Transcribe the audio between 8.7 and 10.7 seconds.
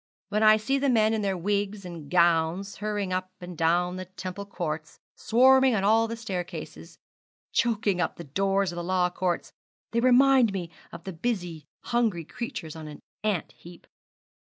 of the law courts, they remind